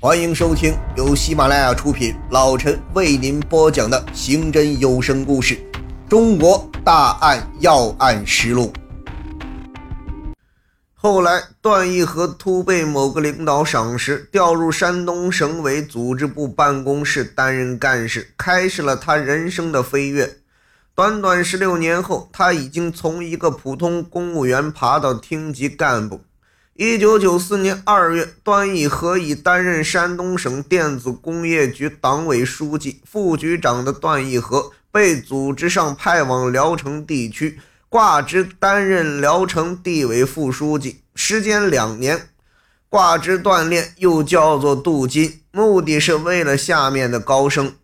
[0.00, 5.56] 欢迎收听由喜马拉雅出品，老陈为您播讲的刑侦有声故事
[6.08, 8.72] 《中国大案要案实录》。
[10.94, 20.36] 后来，段义和突被某个领导赏识，调入山东省委组织部办公室担任干事，开始了他人生的飞跃。
[20.94, 26.20] 短短十六年后，他已经从一个普通公务员爬到厅级干部。
[26.80, 42.28] 一九九四年二月，段义和已担任山东省电子工业局党委书记、副局长的段义和，被组织上派往聊城地区，挂职担任聊城地委副书记，时间两年。
[42.88, 47.74] 挂职锻炼又叫做镀金，目的是为了下面的高升。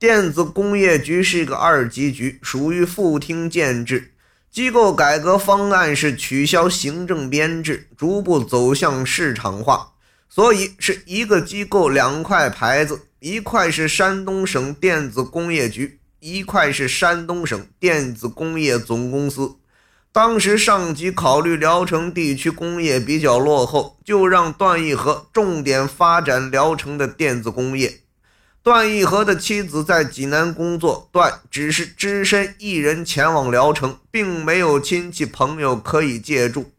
[0.00, 4.11] 电子工业局是个二级局，属于副厅建制。
[4.52, 9.92] 机构改革方案是取消行政编制，逐步走向市场化，
[10.28, 19.56] 所以是一个机构两块牌子，一块是山东省电子工业局，一块是山东省电子工业总公司。
[20.12, 28.01] 当时上级考虑聊城地区工业比较落后，就让段义和重点发展聊城的电子工业。
[28.64, 36.70] 段义和的妻子在济南工作，段只是只身一人前往聊城，并没有亲戚朋友可以借助。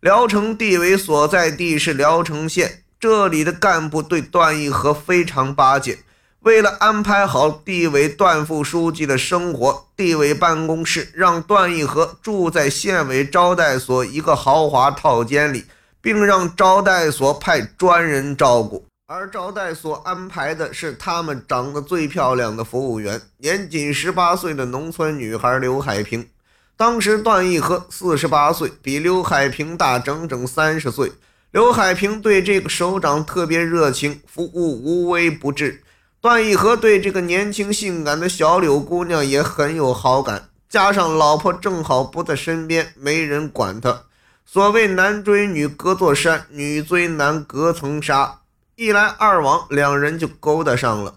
[0.00, 5.98] 聊城地委所在地是聊城县，这里的干部对段义和非常巴结。
[6.40, 15.66] 为了安排好地委段副书记的生活，地委办公室让段义和住在县委招待所一个豪华套间里，
[16.00, 18.87] 并让招待所派专人照顾。
[19.10, 26.28] 而招待所安排的是他们长得最漂亮的服务员，年仅十八岁的农村女孩刘海平。
[26.76, 31.10] 当时段义和四十八岁，比刘海平大整整三十岁。
[31.52, 35.82] 刘海平对这个首长特别热情，服务无微不至。
[36.20, 44.02] 段义和对这个年轻性感的小柳姑娘也很有好感，加上老婆正好不在身边，没人管他。
[44.44, 48.37] 所谓男追女隔座山，女追男隔层纱。
[48.78, 51.16] 一来二往，两人就勾搭上了。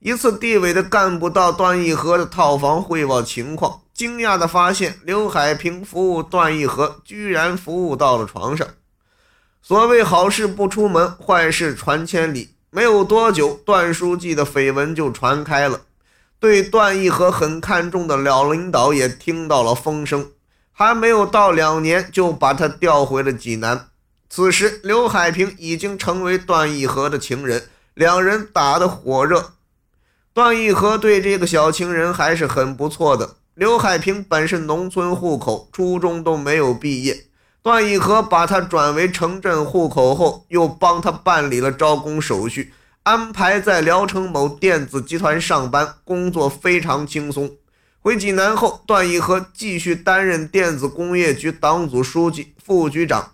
[0.00, 8.68] 一次，地委的干部到段义和的套房汇报情况，惊讶地发现刘海平服务段义和，居然服务到了床上。
[9.62, 12.50] 所谓好事不出门，坏事传千里。
[12.68, 15.80] 没有多久，段书记的绯闻就传开了。
[16.38, 20.28] 对段义和很看重的老领导也听到了风声，
[20.70, 23.86] 还没有到两年，就把他调回了济南。
[24.32, 27.64] 此时，刘海平已经成为段义和的情人，
[27.94, 29.54] 两人打得火热。
[30.32, 33.38] 段义和对这个小情人还是很不错的。
[33.54, 37.26] 刘海平本是农村户口，初中都没有毕业。
[37.60, 47.50] 段义和把他转为城镇户口后，又帮他办理了招工手续，安排在聊城某电子集团上班，工作非常轻松。
[47.98, 53.32] 回济南后，段义和继续担任电子工业局党组书记、副局长。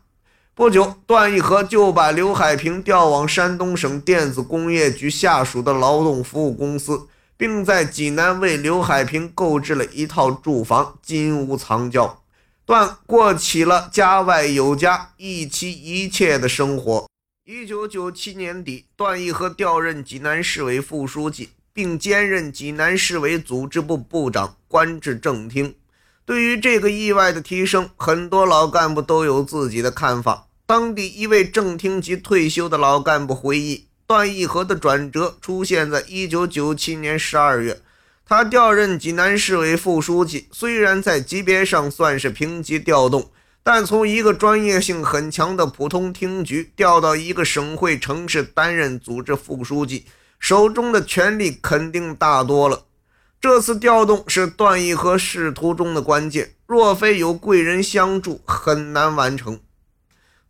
[0.56, 12.22] 不久，段义和就把刘海平调往山东省电子工业局下属的劳动服务公司，并在济南为刘海平购置了一套住房，金屋藏娇。
[12.64, 17.06] 段过起了家外有家、一妻一妾的生活。
[17.44, 25.74] 一九九七年底，段义和调任济南市委副书记，并兼任济南市委组织部部长，官至正厅。
[26.24, 30.45] 对于这个意外的提升，很多老干部都有自己的看法。
[30.68, 37.80] 当地一位正厅级退休的老干部回忆，段义和的转折出现在一九九七年十二月，
[38.26, 40.48] 他调任济南市委副书记。
[40.50, 43.30] 虽然在级别上算是平级调动，
[43.62, 50.06] 但从一个专业性很强的普通厅局调到一个省会城市担任组织副书记，
[50.40, 52.86] 手中的权力肯定大多了。
[53.40, 59.60] 这次调动是段义和仕途中的关键，若非有贵人相助，很难完成。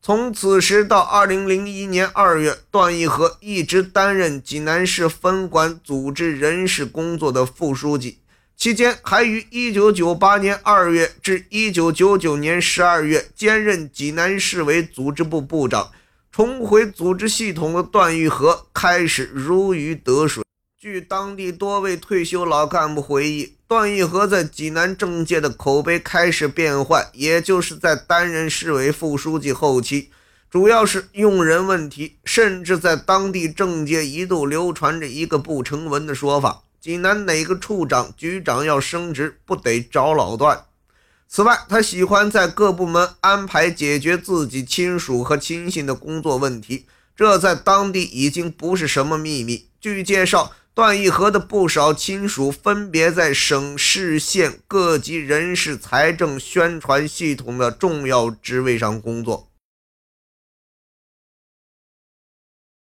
[0.07, 8.19] 从此时到二零零一年二月，段义和一直担任济南市分管组织人事工作的副书记，
[8.57, 15.91] 期间还于一九九八年二月至一九九九年十二月兼任济南市委组织部部长。
[16.31, 20.46] 重回组织系统的段义和开始如鱼得水。
[20.87, 23.57] 据当地多位退休老干部回忆。
[23.67, 30.11] 段义和在济南政界的口碑开始变坏，也就是在担任市委副书记后期，
[30.49, 40.67] 主要是用人问题，甚至在当地政界一度流传着一个不成文的说法：济南哪个处长、局长要升职，不得找老段。
[41.27, 46.87] 此外，他喜欢在各部门安排解决自己亲属和亲信的工作问题，
[47.17, 49.67] 这在当地已经不是什么秘密。
[49.81, 59.46] 据介绍，段义和的不少亲属分别在省市县各级人事、财政、宣传系统的重要职位上工作。